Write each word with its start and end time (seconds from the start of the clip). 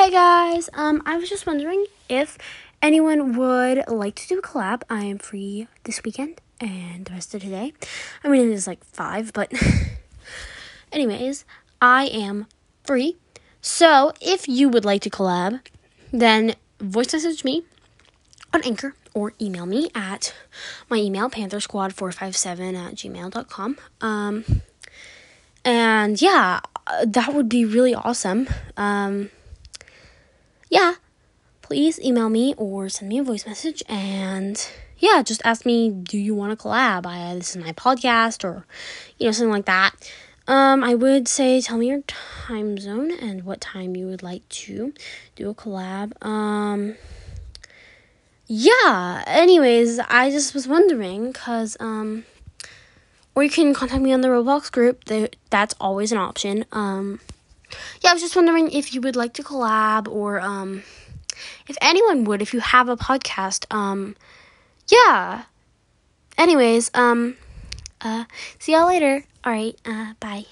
Hey 0.00 0.10
guys, 0.10 0.70
um, 0.72 1.02
I 1.04 1.18
was 1.18 1.28
just 1.28 1.46
wondering 1.46 1.84
if 2.08 2.38
anyone 2.80 3.36
would 3.36 3.84
like 3.86 4.14
to 4.14 4.26
do 4.26 4.38
a 4.38 4.42
collab. 4.42 4.80
I 4.88 5.04
am 5.04 5.18
free 5.18 5.68
this 5.84 6.02
weekend 6.02 6.40
and 6.58 7.04
the 7.04 7.12
rest 7.12 7.34
of 7.34 7.42
today. 7.42 7.74
I 8.24 8.28
mean, 8.28 8.48
it 8.48 8.54
is 8.54 8.66
like 8.66 8.82
five, 8.82 9.34
but 9.34 9.52
anyways, 10.92 11.44
I 11.82 12.06
am 12.06 12.46
free. 12.82 13.18
So 13.60 14.14
if 14.22 14.48
you 14.48 14.70
would 14.70 14.86
like 14.86 15.02
to 15.02 15.10
collab, 15.10 15.60
then 16.10 16.54
voice 16.80 17.12
message 17.12 17.44
me 17.44 17.64
on 18.54 18.62
Anchor 18.62 18.94
or 19.12 19.34
email 19.38 19.66
me 19.66 19.90
at 19.94 20.34
my 20.88 20.96
email, 20.96 21.28
panthersquad457 21.28 22.74
at 22.74 22.94
gmail.com. 22.94 23.76
Um, 24.00 24.62
and 25.62 26.22
yeah, 26.22 26.60
that 27.04 27.34
would 27.34 27.50
be 27.50 27.66
really 27.66 27.94
awesome. 27.94 28.48
Um, 28.78 29.28
please 31.70 32.00
email 32.00 32.28
me 32.28 32.52
or 32.56 32.88
send 32.88 33.08
me 33.08 33.20
a 33.20 33.22
voice 33.22 33.46
message 33.46 33.80
and 33.88 34.68
yeah, 34.98 35.22
just 35.22 35.40
ask 35.44 35.64
me, 35.64 35.88
do 35.88 36.18
you 36.18 36.34
want 36.34 36.50
to 36.50 36.60
collab? 36.60 37.06
I, 37.06 37.32
this 37.36 37.54
is 37.54 37.62
my 37.64 37.70
podcast 37.70 38.42
or, 38.42 38.66
you 39.20 39.26
know, 39.26 39.30
something 39.30 39.52
like 39.52 39.66
that. 39.66 39.92
Um, 40.48 40.82
I 40.82 40.96
would 40.96 41.28
say 41.28 41.60
tell 41.60 41.78
me 41.78 41.86
your 41.86 42.02
time 42.08 42.76
zone 42.76 43.12
and 43.12 43.44
what 43.44 43.60
time 43.60 43.94
you 43.94 44.08
would 44.08 44.20
like 44.20 44.48
to 44.48 44.92
do 45.36 45.48
a 45.48 45.54
collab. 45.54 46.20
Um, 46.26 46.96
yeah, 48.48 49.22
anyways, 49.28 50.00
I 50.00 50.30
just 50.30 50.54
was 50.54 50.66
wondering 50.66 51.30
because, 51.30 51.76
um, 51.78 52.24
or 53.36 53.44
you 53.44 53.50
can 53.50 53.74
contact 53.74 54.02
me 54.02 54.12
on 54.12 54.22
the 54.22 54.28
Roblox 54.28 54.72
group. 54.72 55.04
That's 55.50 55.76
always 55.80 56.10
an 56.10 56.18
option. 56.18 56.64
Um, 56.72 57.20
yeah, 58.02 58.10
I 58.10 58.12
was 58.14 58.22
just 58.22 58.34
wondering 58.34 58.72
if 58.72 58.92
you 58.92 59.00
would 59.02 59.14
like 59.14 59.34
to 59.34 59.44
collab 59.44 60.08
or 60.08 60.40
um 60.40 60.82
if 61.68 61.76
anyone 61.80 62.24
would 62.24 62.42
if 62.42 62.52
you 62.52 62.60
have 62.60 62.88
a 62.88 62.96
podcast. 62.96 63.66
Um 63.70 64.16
yeah. 64.88 65.44
Anyways, 66.38 66.90
um 66.94 67.36
uh 68.00 68.24
see 68.58 68.72
y'all 68.72 68.86
later. 68.86 69.24
All 69.44 69.52
right. 69.52 69.78
Uh 69.84 70.14
bye. 70.20 70.44